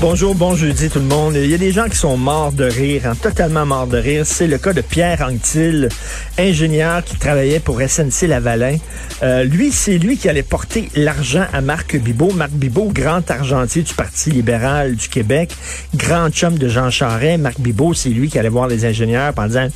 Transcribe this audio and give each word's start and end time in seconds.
Bonjour, 0.00 0.34
bon 0.34 0.56
jeudi 0.56 0.88
tout 0.90 0.98
le 0.98 1.04
monde. 1.04 1.34
Il 1.36 1.48
y 1.48 1.54
a 1.54 1.58
des 1.58 1.70
gens 1.70 1.88
qui 1.88 1.96
sont 1.96 2.16
morts 2.16 2.52
de 2.52 2.64
rire, 2.64 3.06
hein, 3.06 3.14
totalement 3.14 3.64
morts 3.64 3.86
de 3.86 3.98
rire. 3.98 4.26
C'est 4.26 4.48
le 4.48 4.58
cas 4.58 4.72
de 4.72 4.80
Pierre 4.80 5.22
Anctil, 5.22 5.88
ingénieur 6.38 7.04
qui 7.04 7.16
travaillait 7.16 7.60
pour 7.60 7.80
SNC 7.80 8.26
Lavalin. 8.26 8.76
Euh, 9.22 9.44
lui, 9.44 9.70
c'est 9.70 9.98
lui 9.98 10.16
qui 10.16 10.28
allait 10.28 10.42
porter 10.42 10.88
l'argent 10.96 11.46
à 11.52 11.60
Marc 11.60 11.96
Bibot. 11.96 12.32
Marc 12.32 12.50
Bibot, 12.50 12.90
grand 12.92 13.30
argentier 13.30 13.82
du 13.82 13.94
Parti 13.94 14.30
libéral 14.30 14.96
du 14.96 15.08
Québec, 15.08 15.54
grand 15.94 16.30
chum 16.30 16.58
de 16.58 16.68
Jean 16.68 16.90
Charest. 16.90 17.40
Marc 17.40 17.60
Bibot, 17.60 17.94
c'est 17.94 18.10
lui 18.10 18.28
qui 18.28 18.38
allait 18.38 18.48
voir 18.48 18.66
les 18.66 18.84
ingénieurs 18.84 19.32
en 19.36 19.46
disant, 19.46 19.68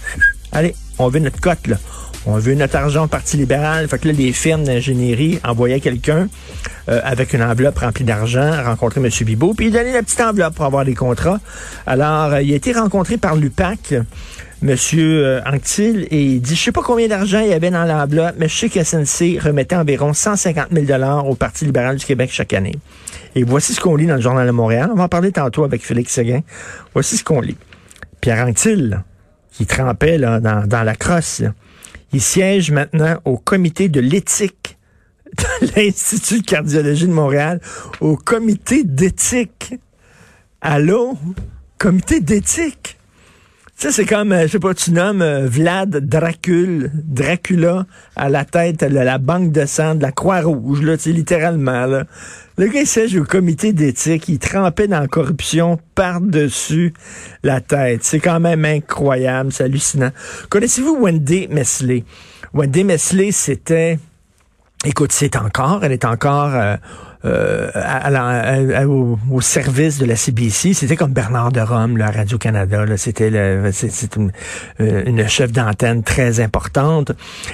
allez, 0.53 0.75
on 0.99 1.09
veut 1.09 1.21
notre 1.21 1.41
cote, 1.41 1.67
là. 1.67 1.77
On 2.27 2.39
veut 2.39 2.55
notre 2.55 2.77
argent 2.77 3.05
au 3.05 3.09
Parti 3.09 3.37
libéral. 3.37 3.87
Fait 3.89 3.99
que 3.99 4.09
là, 4.09 4.15
les 4.15 4.33
firmes 4.33 4.65
d'ingénierie 4.65 5.39
envoyaient 5.45 5.81
quelqu'un 5.81 6.29
euh, 6.89 7.01
avec 7.05 7.33
une 7.33 7.43
enveloppe 7.43 7.79
remplie 7.79 8.05
d'argent 8.05 8.51
rencontrer 8.65 9.01
M. 9.01 9.11
Bibot, 9.25 9.55
puis 9.55 9.67
il 9.67 9.73
donnait 9.73 9.93
la 9.93 10.03
petite 10.03 10.21
enveloppe 10.21 10.55
pour 10.55 10.65
avoir 10.65 10.85
des 10.85 10.95
contrats. 10.95 11.39
Alors, 11.87 12.33
euh, 12.33 12.43
il 12.43 12.53
a 12.53 12.57
été 12.57 12.73
rencontré 12.73 13.17
par 13.17 13.37
l'UPAC, 13.37 13.95
M. 14.63 14.77
Euh, 14.95 15.41
Anctil, 15.47 16.09
et 16.11 16.23
il 16.23 16.41
dit, 16.41 16.57
je 16.57 16.63
sais 16.63 16.73
pas 16.73 16.83
combien 16.83 17.07
d'argent 17.07 17.41
il 17.41 17.49
y 17.49 17.53
avait 17.53 17.71
dans 17.71 17.85
l'enveloppe, 17.85 18.35
mais 18.39 18.49
je 18.49 18.57
sais 18.57 18.69
que 18.69 18.83
SNC 18.83 19.39
remettait 19.41 19.77
environ 19.77 20.13
150 20.13 20.69
000 20.73 21.03
au 21.27 21.35
Parti 21.35 21.65
libéral 21.65 21.97
du 21.97 22.05
Québec 22.05 22.31
chaque 22.33 22.55
année. 22.55 22.75
Et 23.37 23.45
voici 23.45 23.75
ce 23.75 23.81
qu'on 23.81 23.97
lit 23.97 24.07
dans 24.07 24.17
le 24.17 24.21
Journal 24.21 24.47
de 24.47 24.53
Montréal. 24.53 24.89
On 24.93 24.97
va 24.97 25.05
en 25.05 25.09
parler 25.09 25.31
tantôt 25.31 25.65
avec 25.65 25.85
Félix 25.85 26.13
Seguin. 26.13 26.41
Voici 26.95 27.17
ce 27.19 27.25
qu'on 27.25 27.41
lit. 27.41 27.59
Pierre 28.21 28.47
Anctil, 28.47 29.03
qui 29.53 29.67
trempait 29.67 30.19
dans, 30.19 30.85
la 30.85 30.95
crosse, 30.95 31.43
il 32.17 32.23
siège 32.23 32.71
maintenant 32.71 33.19
au 33.27 33.37
comité 33.37 33.91
de 33.91 34.01
l'éthique 34.01 34.79
de 35.37 35.67
l'Institut 35.77 36.41
de 36.41 36.47
cardiologie 36.47 37.07
de 37.07 37.13
Montréal, 37.13 37.61
au 38.01 38.17
comité 38.17 38.85
d'éthique. 38.85 39.75
Allô? 40.63 41.19
Comité 41.77 42.21
d'éthique? 42.21 42.96
Ça, 43.79 43.93
c'est 43.93 44.07
comme, 44.07 44.33
euh, 44.33 44.45
je 44.47 44.53
sais 44.53 44.59
pas, 44.59 44.73
tu 44.73 44.91
nommes 44.91 45.21
euh, 45.21 45.47
Vlad 45.47 45.99
Dracul, 46.09 46.91
Dracula 46.95 47.85
à 48.17 48.31
la 48.31 48.47
tête 48.47 48.81
de 48.81 48.87
la 48.87 49.19
banque 49.19 49.53
de 49.53 49.67
sang 49.67 49.95
de 49.95 50.01
la 50.01 50.13
Croix-Rouge, 50.13 50.81
là, 50.81 50.97
tu 50.97 51.03
sais, 51.03 51.13
littéralement, 51.13 51.85
là. 51.85 52.05
Le 52.57 52.69
gars, 52.69 52.81
il 52.81 52.87
siège 52.87 53.15
au 53.19 53.25
comité 53.25 53.75
d'éthique, 53.75 54.31
il 54.31 54.39
trempait 54.39 54.89
dans 54.89 55.01
la 55.01 55.09
corruption 55.09 55.79
par-dessus 55.95 56.95
la 57.43 57.61
tête. 57.61 58.03
C'est 58.03 58.19
quand 58.19 58.41
même 58.41 58.65
incroyable, 58.65 59.53
c'est 59.53 59.65
hallucinant. 59.65 60.11
Connaissez-vous 60.49 60.97
Wendy 60.99 61.47
Mesley? 61.49 62.05
Wendy 62.55 62.83
Mesley, 62.83 63.31
c'était... 63.31 63.99
Écoute, 64.87 65.13
c'est 65.13 65.37
encore, 65.37 65.85
elle 65.85 65.93
est 65.93 66.07
encore 66.07 66.55
euh, 66.55 66.77
euh, 67.27 68.87
au, 68.87 69.19
au 69.31 69.41
service 69.41 69.99
de 69.99 70.07
la 70.07 70.17
CBC. 70.17 70.75
C'était 70.75 70.97
comme 70.97 71.13
Bernard 71.13 71.53
de 71.53 71.61
Rome, 71.61 71.97
là, 71.97 72.07
à 72.07 72.11
Radio-Canada. 72.11 72.85
C'était 72.97 73.29
une, 73.29 74.33
euh, 74.81 75.03
une 75.07 75.29
chef 75.29 75.53
d'antenne 75.53 76.03
très 76.03 76.41
importante. 76.41 77.13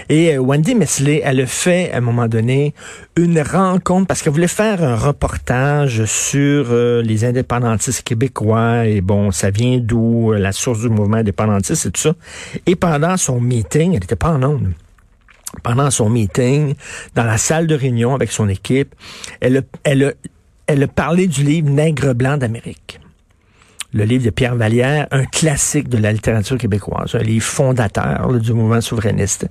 Et 0.09 0.35
euh, 0.35 0.39
Wendy 0.39 0.75
Mesley, 0.75 1.23
elle 1.25 1.41
a 1.41 1.47
fait, 1.47 1.91
à 1.93 1.99
un 1.99 2.01
moment 2.01 2.29
donné, 2.29 2.75
une 3.17 3.41
rencontre, 3.41 4.07
parce 4.07 4.23
qu'elle 4.23 4.33
voulait 4.33 4.47
faire 4.47 4.83
un 4.83 4.97
reportage 4.97 6.05
sur 6.05 6.67
euh, 6.71 7.03
les 7.03 7.25
indépendantistes 7.25 8.03
québécois. 8.03 8.87
Et 8.87 9.01
bon, 9.01 9.31
ça 9.31 9.51
vient 9.51 9.79
d'où, 9.79 10.33
la 10.33 10.53
source 10.53 10.81
du 10.81 10.89
mouvement 10.89 11.19
indépendantiste 11.19 11.87
et 11.87 11.91
tout 11.91 12.01
ça. 12.01 12.15
Et 12.67 12.77
pendant 12.77 13.17
son 13.17 13.41
meeting, 13.41 13.95
elle 13.95 14.01
n'était 14.01 14.17
pas 14.17 14.31
en 14.31 14.43
ondes 14.43 14.73
pendant 15.63 15.91
son 15.91 16.11
meeting, 16.11 16.75
dans 17.15 17.25
la 17.25 17.39
salle 17.39 17.67
de 17.67 17.75
réunion 17.75 18.15
avec 18.15 18.33
son 18.33 18.49
équipe, 18.49 18.95
elle 19.41 19.65
a, 20.05 20.87
parlé 20.89 21.27
du 21.27 21.43
livre 21.43 21.71
Nègre 21.71 22.15
blanc 22.15 22.37
d'Amérique. 22.37 23.01
Le 23.95 24.05
livre 24.05 24.25
de 24.25 24.31
Pierre 24.31 24.57
Vallière, 24.57 25.07
un 25.11 25.27
classique 25.27 25.89
de 25.89 25.99
la 25.99 26.13
littérature 26.13 26.57
québécoise, 26.57 27.15
un 27.15 27.19
livre 27.19 27.45
fondateur 27.45 28.31
là, 28.31 28.39
du 28.39 28.55
mouvement 28.55 28.81
souverainiste. 28.81 29.47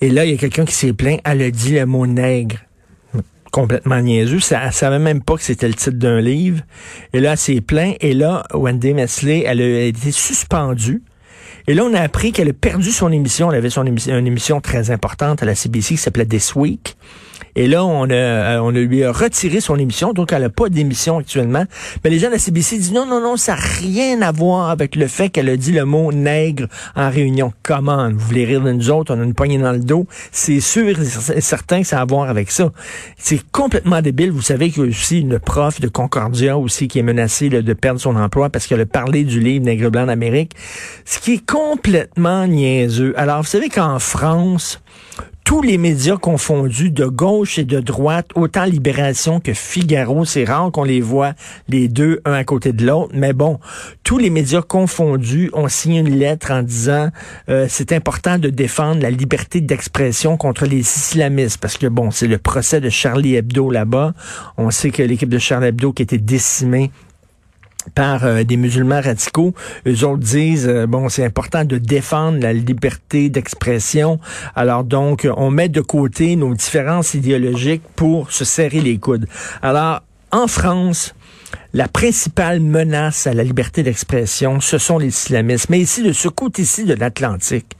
Et 0.00 0.10
là, 0.10 0.24
il 0.24 0.32
y 0.32 0.34
a 0.34 0.36
quelqu'un 0.36 0.64
qui 0.64 0.74
s'est 0.74 0.92
plaint, 0.92 1.20
elle 1.24 1.42
a 1.42 1.50
dit 1.50 1.74
le 1.74 1.86
mot 1.86 2.06
nègre 2.06 2.56
complètement 3.50 4.00
niaiseux. 4.00 4.40
Ça, 4.40 4.60
elle 4.64 4.72
savait 4.72 4.98
même 4.98 5.22
pas 5.22 5.36
que 5.36 5.42
c'était 5.42 5.68
le 5.68 5.74
titre 5.74 5.96
d'un 5.96 6.20
livre. 6.20 6.62
Et 7.12 7.20
là, 7.20 7.32
elle 7.32 7.38
s'est. 7.38 7.62
Et 8.00 8.14
là, 8.14 8.44
Wendy 8.52 8.94
Mesley, 8.94 9.44
elle 9.46 9.60
a 9.60 9.82
été 9.82 10.12
suspendue. 10.12 11.02
Et 11.68 11.74
là, 11.74 11.84
on 11.84 11.92
a 11.92 12.00
appris 12.00 12.32
qu'elle 12.32 12.48
a 12.48 12.54
perdu 12.54 12.90
son 12.90 13.12
émission. 13.12 13.52
Elle 13.52 13.58
avait 13.58 13.68
une 13.68 14.26
émission 14.26 14.62
très 14.62 14.90
importante 14.90 15.42
à 15.42 15.46
la 15.46 15.54
CBC 15.54 15.96
qui 15.96 15.96
s'appelait 15.98 16.24
This 16.24 16.54
Week. 16.54 16.96
Et 17.56 17.66
là, 17.66 17.84
on 17.84 18.04
a, 18.04 18.14
euh, 18.14 18.60
on 18.62 18.70
a 18.70 18.78
lui 18.78 19.04
a 19.04 19.12
retiré 19.12 19.60
son 19.60 19.76
émission, 19.76 20.12
donc 20.12 20.32
elle 20.32 20.42
n'a 20.42 20.50
pas 20.50 20.68
d'émission 20.68 21.18
actuellement. 21.18 21.64
Mais 22.02 22.10
les 22.10 22.18
gens 22.18 22.28
de 22.28 22.32
la 22.32 22.38
CBC 22.38 22.78
disent 22.78 22.92
non, 22.92 23.06
non, 23.06 23.20
non, 23.20 23.36
ça 23.36 23.54
n'a 23.54 23.60
rien 23.60 24.22
à 24.22 24.32
voir 24.32 24.70
avec 24.70 24.96
le 24.96 25.06
fait 25.06 25.28
qu'elle 25.28 25.48
a 25.48 25.56
dit 25.56 25.72
le 25.72 25.84
mot 25.84 26.12
nègre 26.12 26.66
en 26.96 27.10
réunion. 27.10 27.52
Comment? 27.62 28.10
Vous 28.10 28.18
voulez 28.18 28.44
rire 28.44 28.60
de 28.60 28.72
nous 28.72 28.90
autres? 28.90 29.14
On 29.14 29.20
a 29.20 29.24
une 29.24 29.34
poignée 29.34 29.58
dans 29.58 29.72
le 29.72 29.80
dos. 29.80 30.06
C'est 30.32 30.60
sûr 30.60 30.88
et 30.88 31.40
certain 31.40 31.82
que 31.82 31.86
ça 31.86 31.98
a 31.98 32.02
à 32.02 32.04
voir 32.04 32.28
avec 32.28 32.50
ça. 32.50 32.72
C'est 33.16 33.40
complètement 33.50 34.00
débile. 34.00 34.30
Vous 34.30 34.42
savez 34.42 34.70
qu'il 34.70 34.84
y 34.84 34.86
a 34.86 34.88
aussi 34.88 35.20
une 35.20 35.38
prof 35.38 35.80
de 35.80 35.88
Concordia 35.88 36.56
aussi 36.56 36.88
qui 36.88 37.00
est 37.00 37.02
menacée 37.02 37.48
de 37.48 37.72
perdre 37.72 38.00
son 38.00 38.16
emploi 38.16 38.50
parce 38.50 38.66
qu'elle 38.66 38.80
a 38.80 38.86
parlé 38.86 39.24
du 39.24 39.40
livre 39.40 39.64
Nègre 39.64 39.90
blanc 39.90 40.06
d'Amérique. 40.06 40.52
Ce 41.04 41.18
qui 41.18 41.34
est 41.34 41.46
complètement 41.46 42.46
niaiseux. 42.46 43.14
Alors, 43.16 43.42
vous 43.42 43.48
savez 43.48 43.68
qu'en 43.68 43.98
France, 43.98 44.80
tous 45.48 45.62
les 45.62 45.78
médias 45.78 46.18
confondus, 46.18 46.90
de 46.90 47.06
gauche 47.06 47.58
et 47.58 47.64
de 47.64 47.80
droite, 47.80 48.28
autant 48.34 48.66
Libération 48.66 49.40
que 49.40 49.54
Figaro, 49.54 50.26
c'est 50.26 50.44
rare 50.44 50.70
qu'on 50.70 50.84
les 50.84 51.00
voit 51.00 51.32
les 51.70 51.88
deux 51.88 52.20
un 52.26 52.34
à 52.34 52.44
côté 52.44 52.74
de 52.74 52.84
l'autre, 52.84 53.12
mais 53.14 53.32
bon, 53.32 53.58
tous 54.04 54.18
les 54.18 54.28
médias 54.28 54.60
confondus 54.60 55.48
ont 55.54 55.68
signé 55.68 56.00
une 56.00 56.18
lettre 56.18 56.50
en 56.50 56.62
disant 56.62 57.08
euh, 57.48 57.64
c'est 57.66 57.92
important 57.92 58.36
de 58.36 58.50
défendre 58.50 59.00
la 59.00 59.08
liberté 59.08 59.62
d'expression 59.62 60.36
contre 60.36 60.66
les 60.66 60.80
islamistes, 60.80 61.56
parce 61.62 61.78
que 61.78 61.86
bon, 61.86 62.10
c'est 62.10 62.28
le 62.28 62.36
procès 62.36 62.82
de 62.82 62.90
Charlie 62.90 63.36
Hebdo 63.36 63.70
là-bas. 63.70 64.12
On 64.58 64.70
sait 64.70 64.90
que 64.90 65.02
l'équipe 65.02 65.30
de 65.30 65.38
Charlie 65.38 65.68
Hebdo 65.68 65.94
qui 65.94 66.02
été 66.02 66.18
décimée 66.18 66.90
par 67.94 68.24
euh, 68.24 68.44
des 68.44 68.56
musulmans 68.56 69.00
radicaux. 69.00 69.54
Eux 69.86 70.04
autres 70.04 70.22
disent, 70.22 70.68
euh, 70.68 70.86
bon, 70.86 71.08
c'est 71.08 71.24
important 71.24 71.64
de 71.64 71.78
défendre 71.78 72.38
la 72.40 72.52
liberté 72.52 73.28
d'expression. 73.28 74.18
Alors 74.54 74.84
donc, 74.84 75.26
on 75.36 75.50
met 75.50 75.68
de 75.68 75.80
côté 75.80 76.36
nos 76.36 76.54
différences 76.54 77.14
idéologiques 77.14 77.82
pour 77.96 78.32
se 78.32 78.44
serrer 78.44 78.80
les 78.80 78.98
coudes. 78.98 79.26
Alors, 79.62 80.02
en 80.30 80.46
France, 80.46 81.14
la 81.72 81.88
principale 81.88 82.60
menace 82.60 83.26
à 83.26 83.34
la 83.34 83.44
liberté 83.44 83.82
d'expression, 83.82 84.60
ce 84.60 84.78
sont 84.78 84.98
les 84.98 85.08
islamistes. 85.08 85.68
Mais 85.70 85.80
ici, 85.80 86.02
de 86.02 86.12
ce 86.12 86.28
côté-ci 86.28 86.84
de 86.84 86.94
l'Atlantique, 86.94 87.76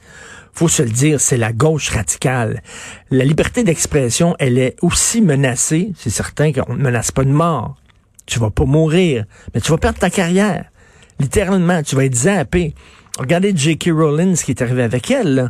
faut 0.53 0.67
se 0.67 0.83
le 0.83 0.89
dire, 0.89 1.21
c'est 1.21 1.37
la 1.37 1.53
gauche 1.53 1.89
radicale. 1.89 2.61
La 3.11 3.23
liberté 3.23 3.63
d'expression, 3.63 4.35
elle 4.39 4.57
est 4.57 4.75
aussi 4.81 5.21
menacée, 5.21 5.93
c'est 5.95 6.09
certain 6.09 6.51
qu'on 6.51 6.73
ne 6.73 6.83
menace 6.83 7.11
pas 7.11 7.23
de 7.23 7.29
mort, 7.29 7.75
tu 8.29 8.39
vas 8.39 8.49
pas 8.49 8.65
mourir, 8.65 9.25
mais 9.53 9.61
tu 9.61 9.71
vas 9.71 9.77
perdre 9.77 9.99
ta 9.99 10.09
carrière. 10.09 10.65
Littéralement, 11.19 11.83
tu 11.83 11.95
vas 11.95 12.05
être 12.05 12.15
zappé. 12.15 12.73
Regardez 13.17 13.51
J.K. 13.53 13.89
Rowling, 13.91 14.35
ce 14.35 14.45
qui 14.45 14.51
est 14.51 14.61
arrivé 14.61 14.83
avec 14.83 15.11
elle. 15.11 15.35
là. 15.35 15.49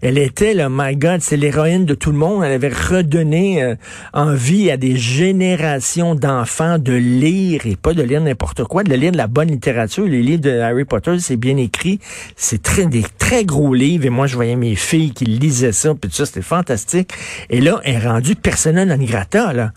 Elle 0.00 0.16
était, 0.16 0.54
là, 0.54 0.68
my 0.70 0.96
God, 0.96 1.20
c'est 1.20 1.36
l'héroïne 1.36 1.84
de 1.84 1.94
tout 1.94 2.10
le 2.10 2.16
monde. 2.16 2.42
Elle 2.42 2.52
avait 2.52 2.70
redonné 2.70 3.62
euh, 3.62 3.74
envie 4.14 4.70
à 4.70 4.78
des 4.78 4.96
générations 4.96 6.14
d'enfants 6.14 6.78
de 6.78 6.94
lire, 6.94 7.66
et 7.66 7.76
pas 7.76 7.92
de 7.92 8.02
lire 8.02 8.22
n'importe 8.22 8.64
quoi, 8.64 8.82
de 8.82 8.94
lire 8.94 9.12
de 9.12 9.18
la 9.18 9.26
bonne 9.26 9.48
littérature. 9.48 10.06
Les 10.06 10.22
livres 10.22 10.40
de 10.40 10.58
Harry 10.60 10.86
Potter, 10.86 11.18
c'est 11.18 11.36
bien 11.36 11.58
écrit. 11.58 12.00
C'est 12.34 12.62
très, 12.62 12.86
des 12.86 13.04
très 13.18 13.44
gros 13.44 13.74
livres. 13.74 14.06
Et 14.06 14.10
moi, 14.10 14.26
je 14.26 14.36
voyais 14.36 14.56
mes 14.56 14.74
filles 14.74 15.12
qui 15.12 15.26
lisaient 15.26 15.72
ça, 15.72 15.94
puis 15.94 16.08
tout 16.08 16.16
ça, 16.16 16.24
c'était 16.24 16.40
fantastique. 16.40 17.12
Et 17.50 17.60
là, 17.60 17.82
elle 17.84 17.96
est 17.96 18.08
rendue 18.08 18.36
persona 18.36 18.86
non 18.86 18.96
grata, 19.04 19.52
là. 19.52 19.72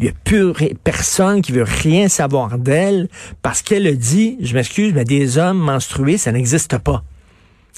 Il 0.00 0.04
n'y 0.04 0.08
a 0.08 0.14
plus 0.24 0.54
personne 0.82 1.42
qui 1.42 1.52
veut 1.52 1.66
rien 1.66 2.08
savoir 2.08 2.56
d'elle 2.56 3.10
parce 3.42 3.60
qu'elle 3.60 3.86
a 3.86 3.92
dit, 3.92 4.38
je 4.40 4.54
m'excuse, 4.54 4.94
mais 4.94 5.04
des 5.04 5.36
hommes 5.36 5.58
menstrués, 5.58 6.16
ça 6.16 6.32
n'existe 6.32 6.78
pas. 6.78 7.04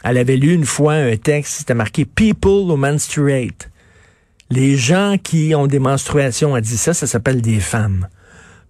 Elle 0.05 0.19
avait 0.19 0.37
lu 0.37 0.55
une 0.55 0.65
fois 0.65 0.95
un 0.95 1.17
texte, 1.17 1.55
c'était 1.59 1.75
marqué 1.75 2.05
People 2.05 2.71
who 2.71 2.77
menstruate. 2.77 3.69
Les 4.51 4.77
gens 4.77 5.17
qui 5.21 5.53
ont 5.57 5.67
des 5.67 5.81
menstruations, 5.81 6.57
elle 6.57 6.63
dit 6.63 6.77
ça, 6.77 6.95
ça 6.95 7.09
s'appelle 7.09 7.43
des 7.43 7.59
femmes. 7.59 8.07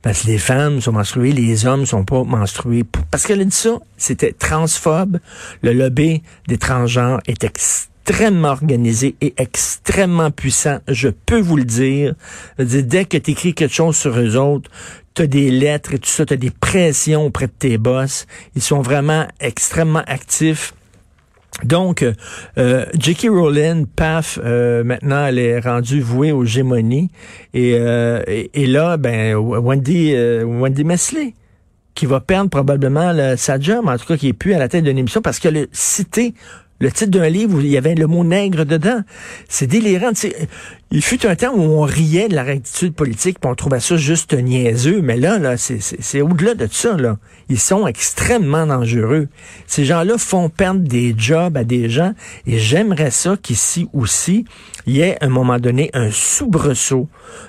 Parce 0.01 0.23
que 0.23 0.29
les 0.29 0.39
femmes 0.39 0.81
sont 0.81 0.93
menstruées, 0.93 1.33
les 1.33 1.67
hommes 1.67 1.85
sont 1.85 2.07
pas 2.07 2.25
menstrués. 2.25 2.85
Parce 3.11 3.27
qu'elle 3.27 3.43
a 3.43 3.45
dit 3.45 3.55
ça, 3.55 3.79
c'était 3.99 4.33
transphobe. 4.33 5.19
Le 5.61 5.75
lobby 5.75 6.23
des 6.49 6.57
transgenres 6.57 7.21
est 7.27 7.45
extrêmement 7.45 7.92
extrêmement 8.05 8.49
organisé 8.49 9.15
et 9.21 9.33
extrêmement 9.37 10.31
puissant, 10.31 10.79
je 10.89 11.09
peux 11.09 11.41
vous 11.41 11.57
le 11.57 11.65
dire. 11.65 12.15
Dès 12.59 13.05
que 13.05 13.17
tu 13.17 13.31
écris 13.31 13.55
quelque 13.55 13.73
chose 13.73 13.97
sur 13.97 14.19
eux 14.19 14.37
autres, 14.37 14.71
tu 15.15 15.23
as 15.23 15.27
des 15.27 15.51
lettres 15.51 15.95
et 15.95 15.99
tout 15.99 16.09
ça, 16.09 16.27
tu 16.27 16.35
as 16.35 16.37
des 16.37 16.51
pressions 16.51 17.27
auprès 17.27 17.47
de 17.47 17.53
tes 17.57 17.79
boss. 17.79 18.27
Ils 18.57 18.63
sont 18.63 18.81
vraiment 18.81 19.27
extrêmement 19.41 20.03
actifs. 20.07 20.75
Donc, 21.65 22.05
euh, 22.59 22.87
J.K. 22.99 23.29
Rowling, 23.29 23.87
paf, 23.87 24.39
euh, 24.43 24.83
maintenant, 24.83 25.27
elle 25.27 25.39
est 25.39 25.61
rendue 25.61 26.01
vouée 26.01 26.33
aux 26.33 26.45
gémonies. 26.45 27.11
Et, 27.55 27.77
euh, 27.77 28.23
et, 28.27 28.67
là, 28.67 28.97
ben, 28.97 29.37
Wendy, 29.37 30.13
euh, 30.15 30.45
Wendy 30.45 30.83
Mesley, 30.83 31.35
qui 31.95 32.07
va 32.07 32.21
perdre 32.21 32.51
probablement 32.51 33.37
sa 33.37 33.61
job, 33.61 33.87
en 33.87 33.97
tout 33.99 34.07
cas 34.07 34.17
qui 34.17 34.29
est 34.29 34.33
plus 34.33 34.55
à 34.55 34.59
la 34.59 34.69
tête 34.69 34.83
d'une 34.83 34.99
émission 34.99 35.21
parce 35.21 35.39
qu'elle 35.39 35.59
a 35.59 35.65
cité 35.73 36.35
le 36.83 36.91
titre 36.91 37.13
d'un 37.13 37.29
livre 37.29 37.59
où 37.59 37.61
il 37.61 37.69
y 37.69 37.77
avait 37.77 37.95
le 37.95 38.09
mot 38.09 38.25
nègre 38.25 38.67
dedans. 38.67 39.03
C'est 39.49 39.69
délirant. 39.69 40.11
il 40.91 41.01
fut 41.01 41.25
un 41.25 41.37
temps 41.37 41.53
où 41.55 41.61
on 41.61 41.83
riait 41.83 42.27
de 42.27 42.35
la 42.35 42.43
rectitude 42.43 42.93
politique, 42.93 43.39
puis 43.39 43.49
on 43.49 43.55
trouvait 43.55 43.79
ça 43.79 43.97
juste 43.97 44.35
niaiseux, 44.35 45.01
mais 45.01 45.17
là, 45.17 45.39
là, 45.39 45.57
c'est 45.57 46.23
au-delà 46.23 46.55
de 46.55 46.67
ça. 46.69 46.97
Là. 46.97 47.19
Ils 47.49 47.61
sont 47.61 47.87
extrêmement 47.87 48.67
dangereux. 48.67 49.29
Ces 49.69 49.85
gens-là 49.85 50.19
font 50.19 50.49
perdre 50.49 50.81
des 50.81 51.15
jobs 51.17 51.57
à 51.57 51.63
des 51.63 51.89
gens, 51.89 52.15
et 52.49 52.59
j'aimerais 52.59 53.13
ça 53.13 53.37
qu'ici 53.41 53.87
aussi, 53.93 54.45
il 54.87 54.97
y 54.97 55.03
ait 55.03 55.23
à 55.23 55.27
un 55.27 55.29
moment 55.29 55.61
donné 55.61 55.89
un 55.95 56.11
soubresaut 56.11 57.09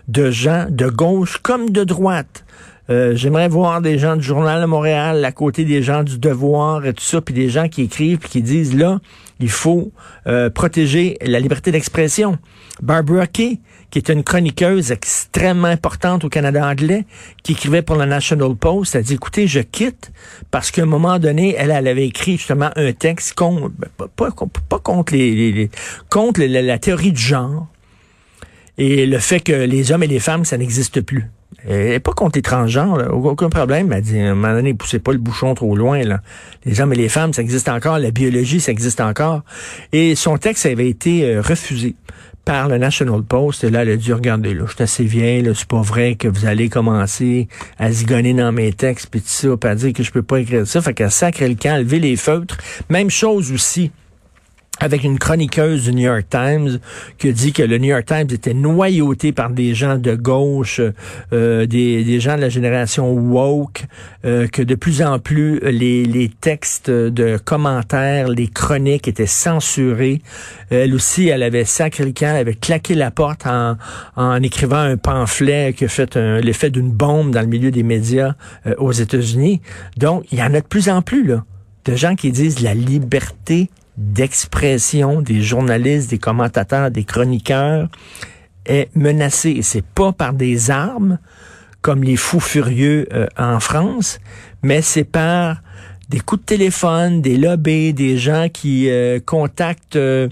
de 0.09 0.29
gens 0.29 0.67
de 0.69 0.87
gauche 0.87 1.39
comme 1.41 1.71
de 1.71 1.83
droite 1.83 2.45
euh, 2.89 3.15
j'aimerais 3.15 3.47
voir 3.47 3.81
des 3.81 3.97
gens 3.97 4.17
du 4.17 4.23
Journal 4.23 4.61
de 4.61 4.65
Montréal 4.65 5.23
à 5.23 5.31
côté 5.31 5.63
des 5.63 5.81
gens 5.81 6.03
du 6.03 6.17
Devoir 6.17 6.85
et 6.85 6.93
tout 6.93 7.03
ça, 7.03 7.21
puis 7.21 7.33
des 7.33 7.49
gens 7.49 7.69
qui 7.69 7.83
écrivent 7.83 8.17
puis 8.17 8.29
qui 8.29 8.41
disent 8.41 8.75
là, 8.75 8.99
il 9.39 9.49
faut 9.49 9.91
euh, 10.27 10.49
protéger 10.49 11.17
la 11.21 11.39
liberté 11.39 11.71
d'expression. 11.71 12.37
Barbara 12.81 13.27
Kay, 13.27 13.59
qui 13.89 13.99
est 13.99 14.09
une 14.09 14.23
chroniqueuse 14.23 14.91
extrêmement 14.91 15.67
importante 15.67 16.25
au 16.25 16.29
Canada 16.29 16.67
anglais, 16.67 17.05
qui 17.43 17.53
écrivait 17.53 17.83
pour 17.83 17.95
le 17.95 18.05
National 18.05 18.55
Post, 18.55 18.95
a 18.95 19.01
dit 19.01 19.13
écoutez, 19.13 19.47
je 19.47 19.59
quitte 19.59 20.11
parce 20.51 20.71
qu'à 20.71 20.83
un 20.83 20.87
moment 20.87 21.19
donné, 21.19 21.55
elle, 21.57 21.71
avait 21.71 22.07
écrit 22.07 22.37
justement 22.37 22.71
un 22.75 22.91
texte 22.91 23.33
contre, 23.35 23.71
ben, 23.97 24.33
les, 25.11 25.69
contre 26.09 26.41
la 26.41 26.79
théorie 26.79 27.11
du 27.11 27.21
genre 27.21 27.67
et 28.77 29.05
le 29.05 29.19
fait 29.19 29.39
que 29.39 29.53
les 29.53 29.91
hommes 29.91 30.03
et 30.03 30.07
les 30.07 30.19
femmes, 30.19 30.45
ça 30.45 30.57
n'existe 30.57 31.01
plus. 31.01 31.29
Elle 31.67 31.99
pas 32.01 32.13
contre 32.13 32.37
les 32.37 32.41
transgenres, 32.41 32.99
aucun 33.11 33.49
problème. 33.49 33.91
Elle 33.91 34.01
dit, 34.01 34.19
à 34.19 34.31
un 34.31 34.35
moment 34.35 34.53
donné, 34.53 34.73
poussez 34.73 34.99
pas 34.99 35.11
le 35.11 35.17
bouchon 35.17 35.53
trop 35.55 35.75
loin. 35.75 36.03
Là. 36.03 36.21
Les 36.65 36.81
hommes 36.81 36.93
et 36.93 36.97
les 36.97 37.09
femmes, 37.09 37.33
ça 37.33 37.41
existe 37.41 37.69
encore. 37.69 37.99
La 37.99 38.11
biologie, 38.11 38.59
ça 38.59 38.71
existe 38.71 39.01
encore. 39.01 39.41
Et 39.91 40.15
son 40.15 40.37
texte 40.37 40.65
avait 40.65 40.89
été 40.89 41.25
euh, 41.25 41.41
refusé 41.41 41.95
par 42.45 42.67
le 42.67 42.77
National 42.77 43.23
Post. 43.23 43.63
Et 43.63 43.69
là, 43.69 43.83
elle 43.83 43.91
a 43.91 43.95
dit, 43.95 44.11
regardez, 44.13 44.53
là, 44.53 44.65
je 44.67 44.73
suis 44.73 44.83
assez 44.83 45.03
vieille, 45.05 45.43
là, 45.43 45.53
c'est 45.55 45.67
pas 45.67 45.81
vrai 45.81 46.15
que 46.15 46.27
vous 46.27 46.45
allez 46.45 46.69
commencer 46.69 47.47
à 47.77 47.91
zigonner 47.91 48.33
dans 48.33 48.51
mes 48.51 48.73
textes, 48.73 49.07
puis 49.09 49.21
tout 49.21 49.27
ça, 49.27 49.47
à 49.63 49.75
dire 49.75 49.93
que 49.93 50.03
je 50.03 50.11
peux 50.11 50.23
pas 50.23 50.39
écrire 50.39 50.67
ça. 50.67 50.81
Fait 50.81 50.93
qu'elle 50.93 51.11
sacre 51.11 51.43
le 51.43 51.55
camp, 51.55 51.77
lever 51.77 51.99
les 51.99 52.15
feutres. 52.15 52.57
Même 52.89 53.09
chose 53.09 53.51
aussi 53.51 53.91
avec 54.83 55.05
une 55.05 55.17
chroniqueuse 55.17 55.85
du 55.85 55.93
New 55.93 56.03
York 56.03 56.25
Times 56.29 56.79
qui 57.17 57.31
dit 57.31 57.53
que 57.53 57.63
le 57.63 57.77
New 57.77 57.87
York 57.87 58.05
Times 58.05 58.27
était 58.31 58.53
noyauté 58.53 59.31
par 59.31 59.49
des 59.49 59.73
gens 59.73 59.97
de 59.97 60.13
gauche, 60.13 60.81
euh, 61.31 61.65
des, 61.65 62.03
des, 62.03 62.19
gens 62.19 62.35
de 62.35 62.41
la 62.41 62.49
génération 62.49 63.09
woke, 63.13 63.85
euh, 64.25 64.47
que 64.47 64.61
de 64.61 64.75
plus 64.75 65.01
en 65.01 65.19
plus 65.19 65.59
les, 65.59 66.03
les 66.03 66.27
textes 66.27 66.91
de 66.91 67.37
commentaires, 67.37 68.27
les 68.27 68.47
chroniques 68.47 69.07
étaient 69.07 69.25
censurés. 69.25 70.21
Elle 70.69 70.93
aussi, 70.93 71.29
elle 71.29 71.43
avait 71.43 71.63
sacré 71.63 72.03
le 72.03 72.11
camp, 72.11 72.31
elle 72.31 72.41
avait 72.41 72.53
claqué 72.53 72.93
la 72.93 73.09
porte 73.09 73.47
en, 73.47 73.77
en 74.17 74.43
écrivant 74.43 74.75
un 74.79 74.97
pamphlet 74.97 75.73
qui 75.73 75.85
a 75.85 75.87
fait 75.87 76.17
l'effet 76.17 76.69
d'une 76.69 76.91
bombe 76.91 77.31
dans 77.31 77.41
le 77.41 77.47
milieu 77.47 77.71
des 77.71 77.83
médias 77.83 78.33
euh, 78.67 78.75
aux 78.79 78.91
États-Unis. 78.91 79.61
Donc, 79.95 80.25
il 80.33 80.39
y 80.39 80.43
en 80.43 80.53
a 80.53 80.59
de 80.59 80.67
plus 80.67 80.89
en 80.89 81.01
plus, 81.01 81.25
là, 81.25 81.45
de 81.85 81.95
gens 81.95 82.15
qui 82.15 82.31
disent 82.33 82.59
la 82.59 82.73
liberté 82.73 83.69
d'expression 83.97 85.21
des 85.21 85.41
journalistes, 85.41 86.09
des 86.09 86.19
commentateurs, 86.19 86.91
des 86.91 87.03
chroniqueurs 87.03 87.89
est 88.65 88.89
menacée. 88.95 89.51
Et 89.51 89.61
c'est 89.61 89.85
pas 89.85 90.11
par 90.11 90.33
des 90.33 90.71
armes 90.71 91.19
comme 91.81 92.03
les 92.03 92.15
fous 92.15 92.39
furieux 92.39 93.07
euh, 93.13 93.27
en 93.37 93.59
France, 93.59 94.19
mais 94.61 94.81
c'est 94.81 95.03
par 95.03 95.61
des 96.09 96.19
coups 96.19 96.41
de 96.41 96.45
téléphone, 96.45 97.21
des 97.21 97.37
lobbies, 97.37 97.93
des 97.93 98.17
gens 98.17 98.47
qui 98.51 98.89
euh, 98.89 99.19
contactent 99.19 99.95
euh, 99.95 100.29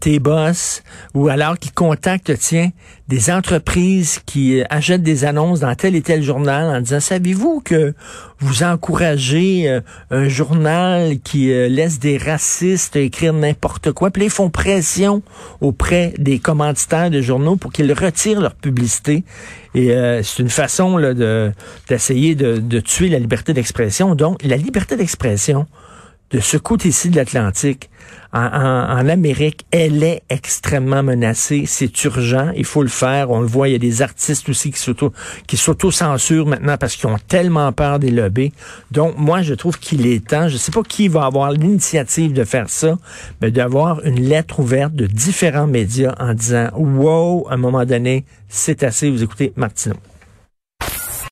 tes 0.00 0.18
boss 0.18 0.82
ou 1.14 1.28
alors 1.28 1.58
qui 1.58 1.70
contactent, 1.70 2.36
tiens, 2.38 2.70
des 3.12 3.30
entreprises 3.30 4.20
qui 4.24 4.58
euh, 4.58 4.64
achètent 4.70 5.02
des 5.02 5.26
annonces 5.26 5.60
dans 5.60 5.74
tel 5.74 5.94
et 5.94 6.00
tel 6.00 6.22
journal 6.22 6.74
en 6.74 6.80
disant, 6.80 6.98
savez-vous 6.98 7.60
que 7.62 7.92
vous 8.38 8.62
encouragez 8.62 9.68
euh, 9.68 9.82
un 10.10 10.28
journal 10.28 11.18
qui 11.22 11.52
euh, 11.52 11.68
laisse 11.68 11.98
des 11.98 12.16
racistes 12.16 12.96
écrire 12.96 13.34
n'importe 13.34 13.92
quoi, 13.92 14.10
puis 14.10 14.24
ils 14.24 14.30
font 14.30 14.48
pression 14.48 15.20
auprès 15.60 16.14
des 16.16 16.38
commanditaires 16.38 17.10
de 17.10 17.20
journaux 17.20 17.56
pour 17.56 17.70
qu'ils 17.70 17.92
retirent 17.92 18.40
leur 18.40 18.54
publicité. 18.54 19.24
Et 19.74 19.88
c'est 20.22 20.42
une 20.42 20.50
façon 20.50 20.98
là, 20.98 21.14
de, 21.14 21.50
d'essayer 21.88 22.34
de, 22.34 22.58
de 22.58 22.80
tuer 22.80 23.08
la 23.08 23.18
liberté 23.18 23.54
d'expression. 23.54 24.14
Donc, 24.14 24.42
la 24.42 24.58
liberté 24.58 24.96
d'expression, 24.96 25.66
de 26.32 26.40
ce 26.40 26.56
côté-ci 26.56 27.10
de 27.10 27.16
l'Atlantique, 27.16 27.90
en, 28.34 29.08
Amérique, 29.08 29.66
elle 29.70 30.02
est 30.02 30.22
extrêmement 30.30 31.02
menacée. 31.02 31.64
C'est 31.66 32.04
urgent. 32.04 32.50
Il 32.56 32.64
faut 32.64 32.82
le 32.82 32.88
faire. 32.88 33.30
On 33.30 33.40
le 33.40 33.46
voit. 33.46 33.68
Il 33.68 33.72
y 33.72 33.74
a 33.74 33.78
des 33.78 34.00
artistes 34.00 34.48
aussi 34.48 34.70
qui 34.70 34.78
s'auto, 34.78 35.12
qui 35.46 35.58
s'auto-censurent 35.58 36.46
maintenant 36.46 36.78
parce 36.78 36.96
qu'ils 36.96 37.10
ont 37.10 37.18
tellement 37.28 37.70
peur 37.72 37.98
des 37.98 38.10
lobbies. 38.10 38.52
Donc, 38.90 39.18
moi, 39.18 39.42
je 39.42 39.52
trouve 39.52 39.78
qu'il 39.78 40.06
est 40.06 40.26
temps. 40.26 40.48
Je 40.48 40.56
sais 40.56 40.72
pas 40.72 40.82
qui 40.82 41.08
va 41.08 41.26
avoir 41.26 41.52
l'initiative 41.52 42.32
de 42.32 42.44
faire 42.44 42.70
ça, 42.70 42.96
mais 43.42 43.50
d'avoir 43.50 44.02
une 44.06 44.20
lettre 44.20 44.60
ouverte 44.60 44.94
de 44.94 45.06
différents 45.06 45.66
médias 45.66 46.14
en 46.18 46.32
disant, 46.32 46.70
wow, 46.74 47.46
à 47.50 47.54
un 47.54 47.58
moment 47.58 47.84
donné, 47.84 48.24
c'est 48.48 48.82
assez. 48.82 49.10
Vous 49.10 49.22
écoutez 49.22 49.52
Martineau. 49.56 49.96